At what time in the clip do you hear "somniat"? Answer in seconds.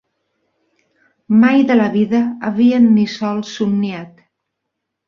3.61-4.15